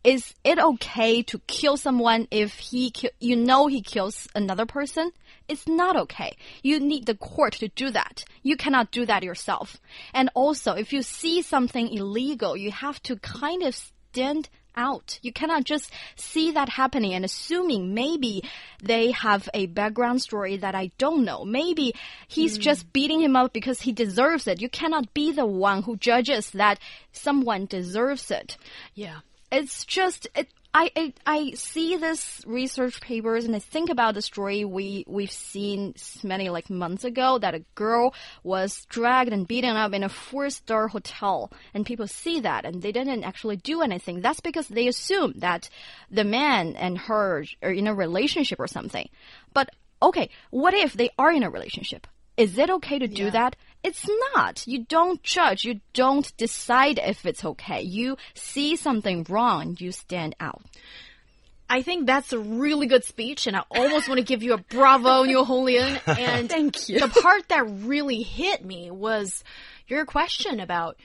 Is 0.04 0.34
it 0.42 0.58
okay 0.58 1.22
to 1.22 1.38
kill 1.46 1.76
someone 1.76 2.26
if 2.30 2.54
he 2.54 2.92
you 3.20 3.36
know 3.36 3.66
he 3.68 3.82
kills 3.82 4.28
another 4.34 4.66
person? 4.66 5.12
It's 5.48 5.66
not 5.68 5.96
okay. 5.96 6.36
You 6.62 6.80
need 6.80 7.06
the 7.06 7.14
court 7.14 7.54
to 7.54 7.68
do 7.68 7.90
that. 7.90 8.24
You 8.42 8.56
cannot 8.56 8.90
do 8.90 9.06
that 9.06 9.22
yourself. 9.22 9.80
And 10.14 10.30
also, 10.34 10.72
if 10.72 10.92
you 10.92 11.02
see 11.02 11.42
something 11.42 11.88
illegal, 11.88 12.56
you 12.56 12.70
have 12.70 13.02
to 13.04 13.16
kind 13.16 13.62
of 13.62 13.74
stand 13.74 14.48
out. 14.74 15.18
You 15.22 15.32
cannot 15.32 15.64
just 15.64 15.92
see 16.16 16.52
that 16.52 16.68
happening 16.68 17.12
and 17.12 17.24
assuming 17.24 17.94
maybe 17.94 18.42
they 18.82 19.10
have 19.10 19.48
a 19.52 19.66
background 19.66 20.22
story 20.22 20.56
that 20.56 20.74
I 20.74 20.90
don't 20.98 21.24
know. 21.24 21.44
Maybe 21.44 21.92
he's 22.28 22.56
hmm. 22.56 22.62
just 22.62 22.92
beating 22.92 23.20
him 23.20 23.36
up 23.36 23.52
because 23.52 23.82
he 23.82 23.92
deserves 23.92 24.46
it. 24.46 24.62
You 24.62 24.68
cannot 24.68 25.12
be 25.12 25.32
the 25.32 25.46
one 25.46 25.82
who 25.82 25.96
judges 25.96 26.50
that 26.52 26.78
someone 27.12 27.66
deserves 27.66 28.30
it 28.30 28.56
Yeah. 28.94 29.20
It's 29.52 29.84
just 29.84 30.26
it, 30.34 30.48
I, 30.74 30.90
I 30.96 31.12
I 31.26 31.50
see 31.52 31.96
this 31.96 32.42
research 32.46 33.02
papers 33.02 33.44
and 33.44 33.54
I 33.54 33.58
think 33.58 33.90
about 33.90 34.14
the 34.14 34.22
story 34.22 34.64
we 34.64 35.04
we've 35.06 35.30
seen 35.30 35.94
many 36.24 36.48
like 36.48 36.70
months 36.70 37.04
ago 37.04 37.38
that 37.38 37.54
a 37.54 37.64
girl 37.74 38.14
was 38.42 38.86
dragged 38.86 39.30
and 39.30 39.46
beaten 39.46 39.76
up 39.76 39.92
in 39.92 40.02
a 40.02 40.08
four 40.08 40.48
star 40.48 40.88
hotel 40.88 41.52
and 41.74 41.84
people 41.84 42.06
see 42.06 42.40
that 42.40 42.64
and 42.64 42.80
they 42.80 42.92
didn't 42.92 43.24
actually 43.24 43.56
do 43.56 43.82
anything. 43.82 44.22
That's 44.22 44.40
because 44.40 44.68
they 44.68 44.88
assume 44.88 45.34
that 45.36 45.68
the 46.10 46.24
man 46.24 46.74
and 46.76 46.96
her 46.96 47.44
are 47.62 47.70
in 47.70 47.86
a 47.86 47.94
relationship 47.94 48.58
or 48.58 48.66
something. 48.66 49.10
But 49.52 49.68
okay, 50.00 50.30
what 50.50 50.72
if 50.72 50.94
they 50.94 51.10
are 51.18 51.30
in 51.30 51.42
a 51.42 51.50
relationship? 51.50 52.06
Is 52.42 52.58
it 52.58 52.70
okay 52.70 52.98
to 52.98 53.06
do 53.06 53.24
Yeah. 53.24 53.30
that? 53.30 53.56
It's 53.84 54.08
not. 54.34 54.64
You 54.66 54.84
don't 54.84 55.22
judge. 55.22 55.64
You 55.64 55.80
don't 55.92 56.34
decide 56.36 56.98
if 56.98 57.24
it's 57.26 57.44
okay. 57.44 57.82
You 57.82 58.16
see 58.34 58.76
something 58.76 59.24
wrong, 59.28 59.76
you 59.80 59.92
stand 59.92 60.34
out. 60.40 60.62
I 61.68 61.82
think 61.82 62.06
that's 62.06 62.32
a 62.32 62.38
really 62.38 62.86
good 62.86 63.04
speech, 63.04 63.46
and 63.46 63.56
I 63.56 63.62
almost 63.70 64.06
want 64.08 64.18
to 64.18 64.24
give 64.24 64.42
you 64.42 64.52
a 64.54 64.58
bravo, 64.58 65.22
Niu 65.28 65.42
Honglin. 65.44 66.00
And 66.06 66.48
Thank 66.48 66.88
you. 66.88 67.00
The 67.00 67.08
part 67.08 67.48
that 67.48 67.64
really 67.68 68.22
hit 68.22 68.64
me 68.64 68.90
was 68.90 69.42
your 69.88 70.04
question 70.04 70.60
about 70.60 70.96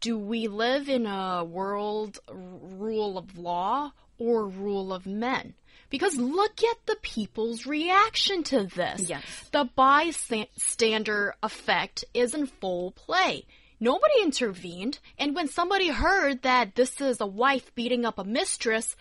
do 0.00 0.18
we 0.18 0.48
live 0.48 0.88
in 0.88 1.06
a 1.06 1.44
world 1.44 2.18
rule 2.30 3.16
of 3.18 3.38
law 3.38 3.92
or 4.18 4.46
rule 4.46 4.92
of 4.92 5.06
men? 5.06 5.54
Because 5.90 6.16
look 6.16 6.62
at 6.62 6.86
the 6.86 6.96
people's 7.02 7.66
reaction 7.66 8.42
to 8.44 8.64
this. 8.64 9.08
Yes. 9.08 9.22
The 9.52 9.68
bystander 9.76 11.34
effect 11.42 12.04
is 12.14 12.34
in 12.34 12.46
full 12.46 12.92
play. 12.92 13.46
Nobody 13.80 14.22
intervened, 14.22 14.98
and 15.18 15.34
when 15.34 15.48
somebody 15.48 15.88
heard 15.88 16.42
that 16.42 16.74
this 16.74 17.00
is 17.00 17.20
a 17.20 17.26
wife 17.26 17.74
beating 17.74 18.04
up 18.04 18.18
a 18.18 18.24
mistress, 18.24 18.96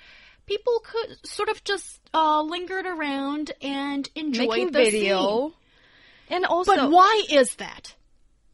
people 0.46 0.82
could 0.84 1.18
sort 1.26 1.50
of 1.50 1.64
just 1.64 2.02
uh, 2.14 2.42
lingered 2.42 2.86
around 2.86 3.52
and 3.62 4.10
enjoyed 4.16 4.50
Making 4.50 4.72
the 4.72 4.80
video. 4.80 5.20
scene. 5.50 5.54
And 6.30 6.46
also, 6.46 6.76
But 6.76 6.90
why 6.92 7.24
is 7.30 7.56
that? 7.56 7.96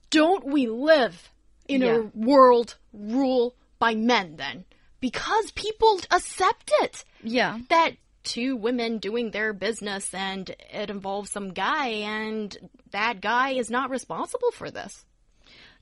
Don't 0.09 0.45
we 0.45 0.67
live 0.67 1.29
in 1.67 1.81
Yeah. 1.81 1.97
a 1.97 2.01
world 2.13 2.75
ruled 2.93 3.53
by 3.79 3.95
men 3.95 4.35
then? 4.35 4.65
Because 4.99 5.51
people 5.51 5.99
accept 6.11 6.71
it 6.81 7.05
yeah, 7.23 7.59
that 7.69 7.93
two 8.23 8.55
women 8.55 8.97
doing 8.99 9.31
their 9.31 9.53
business 9.53 10.13
and 10.13 10.55
it 10.71 10.89
involves 10.89 11.31
some 11.31 11.53
guy 11.53 11.87
and 11.87 12.57
that 12.91 13.21
guy 13.21 13.51
is 13.51 13.69
not 13.69 13.89
responsible 13.89 14.51
for 14.51 14.69
this. 14.71 15.05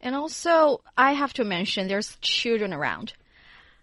and 0.01 0.15
also 0.15 0.81
I 0.97 1.13
have 1.13 1.33
to 1.33 1.43
mention 1.43 1.87
there's 1.87 2.17
children 2.21 2.73
around. 2.73 3.13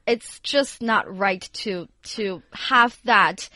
It's 0.06 0.38
just 0.40 0.82
not 0.82 1.16
right 1.16 1.48
to 1.64 1.88
to 2.14 2.42
have 2.52 2.98
that, 3.04 3.48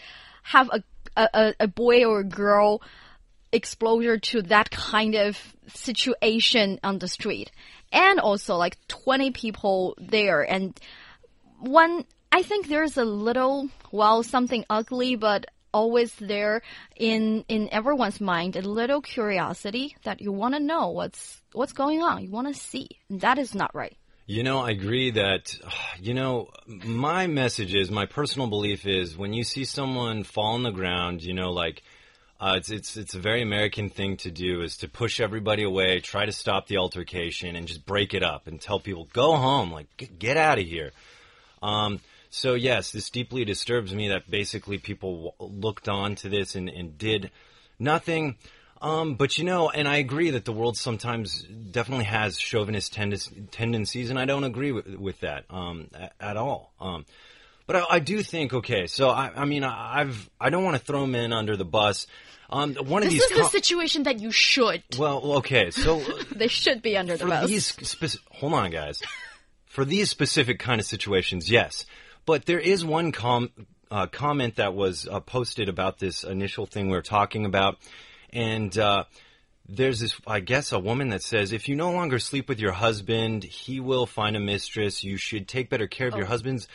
have 0.43 0.71
a 0.71 0.83
a, 1.17 1.55
a 1.61 1.69
boy 1.69 2.05
or 2.05 2.21
a 2.21 2.25
girl 2.25 2.81
exposure 3.52 4.19
to 4.19 4.43
that 4.43 4.71
kind 4.71 5.14
of 5.14 5.38
situation 5.67 6.78
on 6.83 6.99
the 6.99 7.09
street, 7.09 7.50
and 7.93 8.21
also 8.21 8.57
like 8.57 8.76
20 8.88 9.31
people 9.33 9.95
there 9.99 10.43
and 10.43 10.78
one 11.61 12.05
I 12.30 12.42
think 12.42 12.68
there's 12.68 12.97
a 12.97 13.04
little 13.04 13.68
well 13.90 14.23
something 14.23 14.64
ugly 14.68 15.16
but 15.16 15.47
always 15.73 16.14
there 16.14 16.62
in 16.97 17.44
in 17.49 17.68
everyone's 17.73 18.20
mind 18.20 18.56
a 18.56 18.62
little 18.62 19.00
curiosity 19.00 19.97
that 20.04 20.20
you 20.20 20.32
want 20.32 20.54
to 20.54 20.61
know 20.61 20.90
what's 20.90 21.40
what's 21.52 21.73
going 21.73 22.02
on. 22.02 22.23
You 22.23 22.30
want 22.30 22.49
to 22.49 22.54
see. 22.54 22.88
And 23.08 23.20
that 23.20 23.38
is 23.38 23.54
not 23.54 23.75
right. 23.75 23.97
You 24.26 24.42
know, 24.42 24.58
I 24.58 24.73
agree 24.73 25.12
that, 25.12 25.54
you 26.00 26.12
know, 26.12 26.50
my 26.66 27.26
message 27.26 27.75
is, 27.75 27.90
my 27.90 28.04
personal 28.04 28.47
belief 28.47 28.87
is 28.87 29.16
when 29.16 29.32
you 29.32 29.42
see 29.42 29.64
someone 29.64 30.23
fall 30.23 30.54
on 30.54 30.62
the 30.62 30.70
ground, 30.70 31.23
you 31.23 31.32
know, 31.32 31.50
like, 31.50 31.82
uh, 32.38 32.54
it's, 32.56 32.70
it's, 32.70 32.97
it's 32.97 33.14
a 33.14 33.18
very 33.18 33.42
American 33.42 33.88
thing 33.88 34.18
to 34.18 34.30
do 34.30 34.61
is 34.61 34.76
to 34.76 34.88
push 34.88 35.18
everybody 35.18 35.64
away, 35.64 35.99
try 36.00 36.25
to 36.26 36.30
stop 36.30 36.66
the 36.66 36.76
altercation 36.76 37.56
and 37.56 37.66
just 37.66 37.85
break 37.85 38.14
it 38.14 38.23
up 38.23 38.47
and 38.47 38.61
tell 38.61 38.78
people, 38.78 39.08
go 39.12 39.35
home, 39.35 39.73
like, 39.73 39.88
get, 40.18 40.37
out 40.37 40.58
of 40.58 40.64
here. 40.64 40.92
Um, 41.62 41.99
so 42.30 42.54
yes, 42.54 42.92
this 42.92 43.11
deeply 43.11 43.44
disturbs 43.44 43.94
me 43.94 44.08
that 44.08 44.30
basically 44.30 44.78
people 44.78 45.35
w- 45.38 45.61
looked 45.61 45.88
on 45.88 46.14
to 46.16 46.28
this 46.28 46.54
and, 46.54 46.68
and 46.68 46.97
did 46.99 47.30
nothing. 47.78 48.37
Um, 48.80 49.16
but 49.16 49.38
you 49.38 49.44
know, 49.44 49.70
and 49.70 49.88
I 49.88 49.97
agree 49.97 50.30
that 50.30 50.44
the 50.44 50.52
world 50.52 50.76
sometimes 50.76 51.42
definitely 51.42 52.04
has 52.04 52.38
chauvinist 52.38 52.94
tendis- 52.94 53.32
tendencies, 53.50 54.11
and 54.11 54.18
I 54.20 54.25
don't 54.25 54.44
agree 54.44 54.70
with, 54.70 54.87
with 54.87 55.20
that 55.20 55.47
um, 55.50 55.88
at, 55.94 56.12
at 56.20 56.37
all. 56.37 56.73
Um, 56.80 57.04
but 57.66 57.75
I, 57.76 57.85
I 57.90 57.99
do 57.99 58.23
think, 58.23 58.54
okay, 58.54 58.87
so 58.87 59.08
I, 59.08 59.32
I 59.35 59.44
mean, 59.47 59.64
I, 59.64 60.00
I've 60.00 60.30
I 60.40 60.50
don't 60.50 60.62
want 60.64 60.76
to 60.76 60.82
throw 60.85 61.06
men 61.06 61.32
under 61.32 61.56
the 61.56 61.64
bus. 61.64 62.06
Um, 62.50 62.76
one 62.76 63.02
of 63.02 63.11
This 63.11 63.14
these. 63.14 63.23
is 63.25 63.28
the 63.37 63.42
com- 63.42 63.50
situation 63.50 64.04
that 64.04 64.20
you 64.20 64.30
should. 64.30 64.82
well, 64.97 65.20
okay, 65.38 65.70
so 65.73 66.00
they 66.35 66.49
should 66.49 66.80
be 66.80 66.97
under 66.97 67.16
the 67.16 67.26
bus 67.26 67.49
these 67.49 67.66
spec- 67.66 68.23
hold 68.30 68.54
on 68.54 68.70
guys 68.70 69.02
for 69.66 69.85
these 69.85 70.08
specific 70.08 70.58
kind 70.58 70.80
of 70.80 70.87
situations 70.87 71.50
yes 71.50 71.85
but 72.28 72.44
there 72.44 72.61
is 72.61 72.85
one 72.85 73.11
com- 73.11 73.50
uh, 73.90 74.06
comment 74.06 74.56
that 74.56 74.75
was 74.75 75.08
uh, 75.08 75.18
posted 75.18 75.70
about 75.70 75.99
this 75.99 76.25
initial 76.25 76.66
thing 76.66 76.90
we 76.90 76.97
are 76.99 77.00
talking 77.00 77.47
about 77.47 77.78
and 78.35 78.76
uh, 78.78 79.04
there's 79.66 80.00
this 80.00 80.14
i 80.26 80.38
guess 80.38 80.73
a 80.73 80.78
woman 80.78 81.08
that 81.08 81.23
says 81.23 81.54
if 81.54 81.70
you 81.70 81.75
no 81.75 81.90
longer 81.90 82.18
sleep 82.18 82.47
with 82.47 82.61
your 82.61 82.73
husband 82.73 83.44
he 83.44 83.80
will 83.80 84.04
find 84.04 84.37
a 84.37 84.40
mistress 84.40 85.02
you 85.02 85.16
should 85.16 85.49
take 85.49 85.70
better 85.70 85.87
care 85.87 86.06
of 86.06 86.16
your 86.16 86.26
husband's 86.26 86.68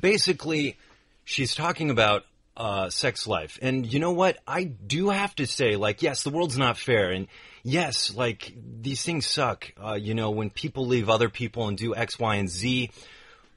basically 0.00 0.76
she's 1.24 1.54
talking 1.54 1.90
about 1.90 2.24
uh, 2.56 2.88
sex 2.88 3.26
life. 3.26 3.58
And 3.62 3.92
you 3.92 3.98
know 3.98 4.12
what? 4.12 4.38
I 4.46 4.62
do 4.62 5.10
have 5.10 5.34
to 5.36 5.46
say, 5.46 5.74
like, 5.74 6.02
yes, 6.02 6.22
the 6.22 6.30
world's 6.30 6.56
not 6.56 6.78
fair. 6.78 7.10
And 7.10 7.26
yes, 7.64 8.14
like, 8.14 8.54
these 8.80 9.02
things 9.02 9.26
suck, 9.26 9.72
uh, 9.84 9.94
you 9.94 10.14
know, 10.14 10.30
when 10.30 10.50
people 10.50 10.86
leave 10.86 11.10
other 11.10 11.28
people 11.28 11.66
and 11.66 11.76
do 11.76 11.96
X, 11.96 12.16
Y, 12.16 12.36
and 12.36 12.48
Z. 12.48 12.90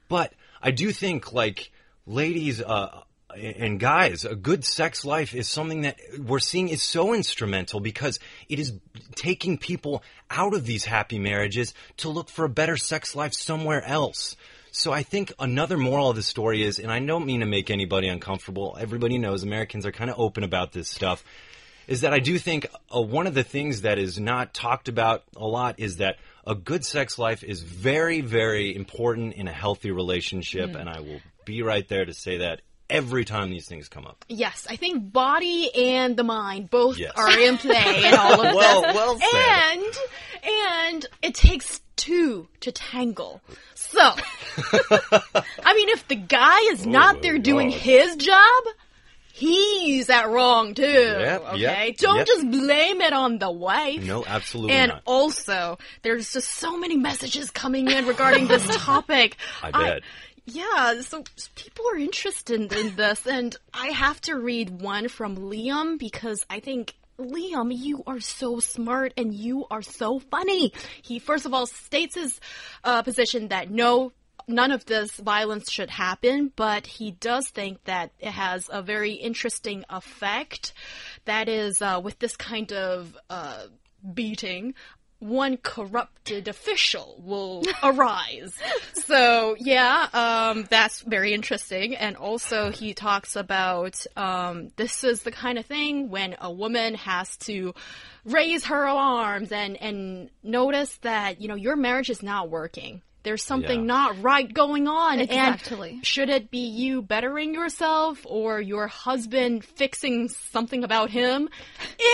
But 0.08 0.32
I 0.62 0.70
do 0.70 0.92
think, 0.92 1.32
like, 1.32 1.70
ladies, 2.06 2.60
uh, 2.60 3.02
and 3.36 3.78
guys, 3.78 4.24
a 4.24 4.34
good 4.34 4.64
sex 4.64 5.04
life 5.04 5.34
is 5.34 5.48
something 5.48 5.82
that 5.82 5.98
we're 6.18 6.38
seeing 6.38 6.68
is 6.68 6.82
so 6.82 7.14
instrumental 7.14 7.78
because 7.80 8.18
it 8.48 8.58
is 8.58 8.72
taking 9.14 9.58
people 9.58 10.02
out 10.30 10.54
of 10.54 10.64
these 10.64 10.84
happy 10.84 11.18
marriages 11.18 11.74
to 11.98 12.08
look 12.08 12.30
for 12.30 12.44
a 12.44 12.48
better 12.48 12.76
sex 12.76 13.14
life 13.14 13.34
somewhere 13.34 13.84
else. 13.84 14.36
So 14.70 14.92
I 14.92 15.02
think 15.02 15.32
another 15.38 15.76
moral 15.76 16.10
of 16.10 16.16
the 16.16 16.22
story 16.22 16.62
is, 16.62 16.78
and 16.78 16.90
I 16.90 17.00
don't 17.00 17.26
mean 17.26 17.40
to 17.40 17.46
make 17.46 17.70
anybody 17.70 18.08
uncomfortable. 18.08 18.76
Everybody 18.78 19.18
knows 19.18 19.42
Americans 19.42 19.86
are 19.86 19.92
kind 19.92 20.10
of 20.10 20.18
open 20.18 20.44
about 20.44 20.72
this 20.72 20.88
stuff. 20.88 21.24
Is 21.86 22.02
that 22.02 22.12
I 22.12 22.18
do 22.18 22.38
think 22.38 22.66
uh, 22.94 23.00
one 23.00 23.26
of 23.26 23.34
the 23.34 23.42
things 23.42 23.82
that 23.82 23.98
is 23.98 24.20
not 24.20 24.52
talked 24.52 24.88
about 24.88 25.24
a 25.36 25.46
lot 25.46 25.76
is 25.78 25.96
that 25.96 26.16
a 26.48 26.54
good 26.54 26.84
sex 26.84 27.18
life 27.18 27.44
is 27.44 27.62
very, 27.62 28.22
very 28.22 28.74
important 28.74 29.34
in 29.34 29.46
a 29.46 29.52
healthy 29.52 29.90
relationship, 29.90 30.70
mm. 30.70 30.80
and 30.80 30.88
I 30.88 31.00
will 31.00 31.20
be 31.44 31.62
right 31.62 31.86
there 31.86 32.06
to 32.06 32.14
say 32.14 32.38
that 32.38 32.62
every 32.88 33.26
time 33.26 33.50
these 33.50 33.68
things 33.68 33.88
come 33.88 34.06
up. 34.06 34.24
Yes, 34.28 34.66
I 34.68 34.76
think 34.76 35.12
body 35.12 35.70
and 35.74 36.16
the 36.16 36.24
mind 36.24 36.70
both 36.70 36.96
Yes. 36.98 37.12
are 37.16 37.38
in 37.38 37.58
play 37.58 38.04
in 38.06 38.14
all 38.14 38.40
of 38.44 38.54
Well, 38.54 38.82
this. 38.82 38.94
well 38.94 39.18
said. 39.18 39.76
And 39.76 39.84
and 40.90 41.06
it 41.20 41.34
takes 41.34 41.80
two 41.96 42.48
to 42.60 42.72
tangle. 42.72 43.42
So, 43.74 43.98
I 44.00 45.74
mean, 45.74 45.90
if 45.90 46.08
the 46.08 46.14
guy 46.16 46.60
is 46.70 46.86
not 46.86 47.16
oh, 47.16 47.20
there 47.20 47.38
doing 47.38 47.68
Lord. 47.70 47.82
his 47.82 48.16
job, 48.16 48.64
he's 49.38 50.10
at 50.10 50.28
wrong 50.28 50.74
too. 50.74 50.82
Yep, 50.82 51.44
okay, 51.48 51.86
yep, 51.86 51.96
don't 51.98 52.16
yep. 52.18 52.26
just 52.26 52.50
blame 52.50 53.00
it 53.00 53.12
on 53.12 53.38
the 53.38 53.50
wife. 53.50 54.04
No, 54.04 54.24
absolutely 54.26 54.74
And 54.74 54.90
not. 54.92 55.02
also, 55.06 55.78
there's 56.02 56.32
just 56.32 56.48
so 56.48 56.76
many 56.76 56.96
messages 56.96 57.50
coming 57.50 57.88
in 57.90 58.06
regarding 58.06 58.48
this 58.48 58.66
topic. 58.84 59.36
I 59.62 59.70
bet. 59.70 60.02
yeah, 60.46 61.00
so 61.02 61.22
people 61.54 61.84
are 61.92 61.96
interested 61.98 62.72
in 62.72 62.96
this, 62.96 63.26
and 63.26 63.56
I 63.72 63.88
have 63.88 64.20
to 64.22 64.34
read 64.36 64.80
one 64.80 65.08
from 65.08 65.36
Liam 65.36 65.98
because 65.98 66.44
I 66.50 66.60
think. 66.60 66.94
Liam, 67.20 67.76
you 67.76 68.04
are 68.06 68.20
so 68.20 68.60
smart 68.60 69.12
and 69.16 69.34
you 69.34 69.66
are 69.72 69.82
so 69.82 70.20
funny. 70.20 70.72
He 71.02 71.18
first 71.18 71.46
of 71.46 71.52
all 71.52 71.66
states 71.66 72.14
his 72.14 72.38
uh, 72.84 73.02
position 73.02 73.48
that 73.48 73.72
no 73.72 74.12
none 74.48 74.72
of 74.72 74.84
this 74.86 75.12
violence 75.16 75.70
should 75.70 75.90
happen, 75.90 76.50
but 76.56 76.86
he 76.86 77.12
does 77.12 77.48
think 77.48 77.84
that 77.84 78.10
it 78.18 78.30
has 78.30 78.68
a 78.72 78.82
very 78.82 79.12
interesting 79.12 79.84
effect. 79.90 80.72
That 81.26 81.48
is, 81.48 81.80
uh, 81.82 82.00
with 82.02 82.18
this 82.18 82.36
kind 82.36 82.72
of 82.72 83.16
uh, 83.28 83.66
beating, 84.14 84.74
one 85.20 85.56
corrupted 85.56 86.46
official 86.46 87.20
will 87.24 87.64
arise. 87.82 88.56
So 88.92 89.56
yeah, 89.58 90.06
um, 90.12 90.66
that's 90.70 91.00
very 91.00 91.34
interesting. 91.34 91.96
And 91.96 92.16
also 92.16 92.70
he 92.70 92.94
talks 92.94 93.34
about 93.34 94.04
um, 94.16 94.70
this 94.76 95.02
is 95.02 95.22
the 95.22 95.32
kind 95.32 95.58
of 95.58 95.66
thing 95.66 96.10
when 96.10 96.36
a 96.40 96.52
woman 96.52 96.94
has 96.94 97.36
to 97.38 97.74
raise 98.24 98.66
her 98.66 98.84
alarms 98.84 99.50
and 99.50 99.76
and 99.76 100.30
notice 100.42 100.96
that 100.98 101.40
you 101.40 101.48
know 101.48 101.54
your 101.56 101.76
marriage 101.76 102.10
is 102.10 102.22
not 102.22 102.48
working. 102.48 103.02
There's 103.24 103.42
something 103.42 103.80
Yeah. 103.80 103.86
not 103.86 104.22
right 104.22 104.52
going 104.52 104.86
on. 104.88 105.20
Exactly. 105.20 105.90
And 105.90 106.06
should 106.06 106.28
it 106.30 106.50
be 106.50 106.60
you 106.68 107.02
bettering 107.02 107.52
yourself 107.52 108.20
or 108.24 108.60
your 108.60 108.86
husband 108.86 109.64
fixing 109.64 110.28
something 110.28 110.84
about 110.84 111.10
him? 111.10 111.48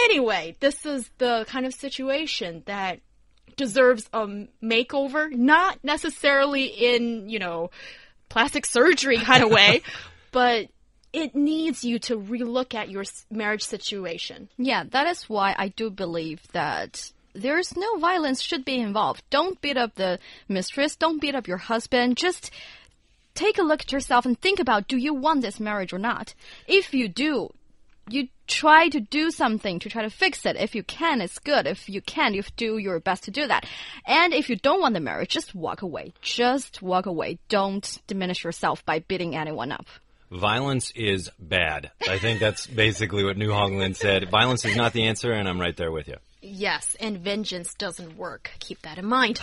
Anyway, 0.05 0.57
this 0.61 0.85
is 0.87 1.09
the 1.19 1.45
kind 1.49 1.67
of 1.67 1.75
situation 1.75 2.63
that 2.67 3.01
deserves 3.57 4.09
a 4.13 4.27
makeover, 4.63 5.31
not 5.31 5.79
necessarily 5.85 6.65
in, 6.65 7.29
you 7.29 7.39
know, 7.39 7.71
plastic 8.29 8.67
surgery 8.67 9.19
kind 9.19 9.45
of 9.45 9.51
way, 9.51 9.83
but 10.33 10.69
it 11.13 11.37
needs 11.37 11.85
you 11.85 12.01
to 12.01 12.17
relook 12.17 12.75
at 12.75 12.91
your 12.91 13.05
marriage 13.31 13.63
situation. 13.63 14.49
Yeah, 14.57 14.83
that 14.91 15.07
is 15.07 15.29
why 15.29 15.55
I 15.57 15.69
do 15.69 15.91
believe 15.91 16.41
that 16.53 17.13
there's 17.35 17.77
no 17.77 17.99
violence 17.99 18.41
should 18.41 18.65
be 18.65 18.79
involved. 18.79 19.23
Don't 19.31 19.61
beat 19.61 19.77
up 19.77 19.95
the 19.97 20.19
mistress, 20.49 20.97
don't 20.97 21.21
beat 21.21 21.35
up 21.35 21.49
your 21.49 21.59
husband. 21.59 22.17
Just 22.17 22.51
take 23.35 23.59
a 23.59 23.63
look 23.63 23.83
at 23.83 23.93
yourself 23.93 24.25
and 24.25 24.41
think 24.41 24.61
about 24.61 24.89
do 24.89 24.97
you 24.97 25.13
want 25.13 25.43
this 25.43 25.61
marriage 25.61 25.93
or 25.93 25.99
not? 25.99 26.35
If 26.67 26.95
you 26.95 27.09
do, 27.09 27.53
you 28.09 28.29
try 28.47 28.89
to 28.89 29.01
do 29.01 29.31
something 29.31 29.79
to 29.79 29.89
try 29.89 30.03
to 30.03 30.11
fix 30.11 30.45
it. 30.45 30.57
If 30.57 30.75
you 30.75 30.83
can, 30.83 31.21
it's 31.21 31.39
good. 31.39 31.67
If 31.67 31.89
you 31.89 32.03
can, 32.03 32.35
you 32.35 32.43
do 32.57 32.79
your 32.79 33.01
best 33.01 33.25
to 33.25 33.31
do 33.31 33.47
that. 33.47 33.67
And 34.07 34.35
if 34.35 34.51
you 34.51 34.57
don't 34.57 34.81
want 34.81 34.95
the 34.95 35.01
marriage, 35.01 35.31
just 35.31 35.55
walk 35.55 35.83
away. 35.83 36.13
Just 36.21 36.83
walk 36.83 37.07
away. 37.07 37.39
Don't 37.49 38.01
diminish 38.07 38.45
yourself 38.45 38.85
by 38.85 39.01
beating 39.01 39.35
anyone 39.35 39.73
up. 39.73 39.87
Violence 40.31 40.91
is 40.97 41.31
bad. 41.39 41.91
I 42.09 42.19
think 42.19 42.41
that's 42.41 42.67
basically 42.67 43.25
what 43.25 43.37
Niu 43.37 43.51
Honglin 43.51 43.95
said. 43.95 44.29
Violence 44.31 44.65
is 44.65 44.77
not 44.77 44.93
the 44.93 45.05
answer, 45.05 45.33
and 45.33 45.49
I'm 45.49 45.61
right 45.61 45.77
there 45.77 45.93
with 45.93 46.09
you. 46.09 46.17
Yes, 46.47 46.95
and 47.01 47.19
vengeance 47.19 47.73
doesn't 47.73 48.19
work. 48.19 48.51
Keep 48.59 48.83
that 48.83 48.99
in 48.99 49.07
mind. 49.07 49.41